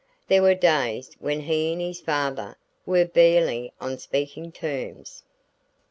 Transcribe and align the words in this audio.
There 0.29 0.41
were 0.41 0.55
days 0.55 1.11
when 1.19 1.41
he 1.41 1.71
and 1.71 1.79
his 1.79 2.01
father 2.01 2.57
were 2.87 3.05
barely 3.05 3.71
on 3.79 3.99
speaking 3.99 4.51
terms. 4.51 5.21